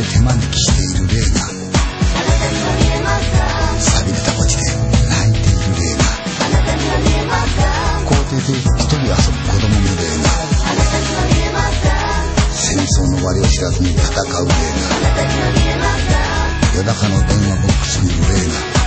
[0.00, 1.44] で手招きしている霊が。
[3.80, 4.62] 錆びれた墓地で
[5.10, 6.04] 泣いている霊が。
[8.08, 10.32] 校庭で一人遊ぶ子供の霊が。
[12.50, 14.88] 戦争の終わりを知らずに戦う霊が。
[16.76, 18.40] 夜中の電話ボックスにいる霊
[18.74, 18.79] が。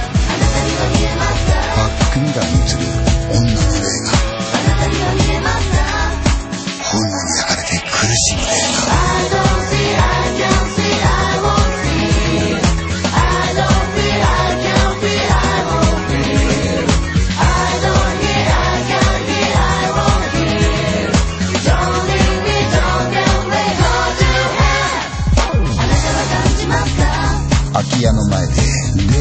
[28.24, 28.62] の前で霊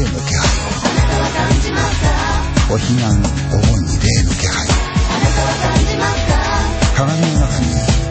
[0.03, 0.71] の気配を。
[2.69, 4.71] お彼岸お盆に霊の気配を。
[6.95, 8.02] 鏡の中に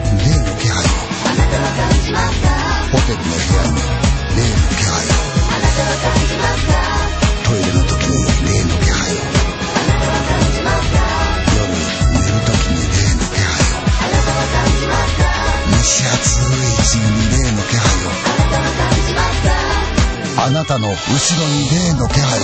[20.45, 22.43] あなたの後ろに霊の気配を。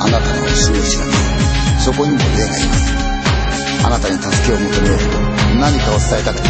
[0.00, 0.82] あなたの後ろに
[1.78, 2.80] そこにも霊がいます。
[3.84, 4.98] あなたに助けを求めよう
[5.60, 6.48] 何かを伝えたくて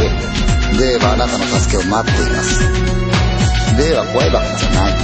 [0.79, 3.02] 霊はあなたの助けを待っています。
[3.83, 4.95] 霊は怖いばかりじゃない。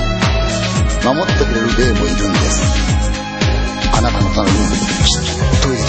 [1.03, 2.62] 守ってくれる霊もいるんです。
[3.91, 4.59] あなたの隣に
[5.03, 5.27] きっ
[5.62, 5.83] といる。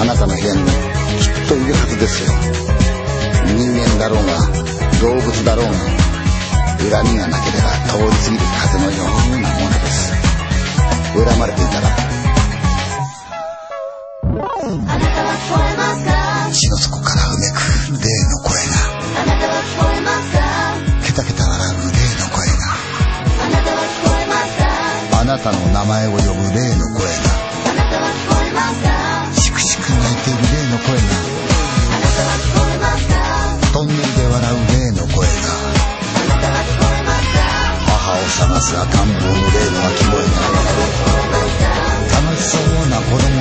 [0.00, 2.36] あなたの部屋にもきっといるはずですよ。
[3.56, 4.36] 人間だろうが
[5.00, 5.72] 動物だろうが
[7.00, 10.12] 恨みがなければ通り過ぎる風のようなものです。
[11.16, 11.88] 恨まれていたら。
[14.70, 15.79] 血
[25.30, 26.34] なたの名前を呼ぶ霊
[26.74, 27.14] の声が。
[29.32, 31.06] しくしく泣いている霊の声が。
[33.72, 35.30] トンネルで笑う霊の声が。
[37.86, 40.34] 母を探す赤ん坊の霊の鳴き声が。
[42.10, 43.39] 楽しそうな子供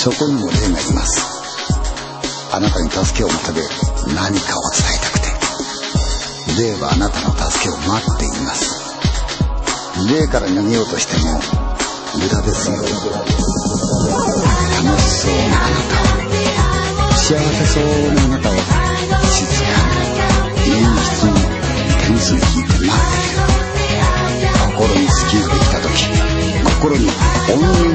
[0.00, 1.20] そこにも霊がいます。
[2.50, 3.60] あなたに助けを求め
[4.16, 5.28] 何かを伝えたくて。
[6.56, 8.80] 霊はあなたの助けを待っています。
[10.08, 11.38] 霊から逃げようとしても
[12.16, 12.76] 無駄ですよ。
[12.80, 12.88] 楽
[15.02, 16.16] しそうなあなたを。
[17.20, 17.84] 幸せそう
[18.14, 18.54] なあなたを。
[19.28, 19.68] 静か
[20.64, 21.36] に陰湿に
[22.00, 23.44] 手水に引いて待っている。
[24.64, 26.08] 心に隙ができた時。
[26.80, 27.04] 心に
[27.48, 27.89] 怨念